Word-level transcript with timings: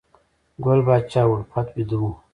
ګل 0.63 0.79
پاچا 0.87 1.21
الفت 1.33 1.67
بیده 1.75 1.97
و 1.99 2.03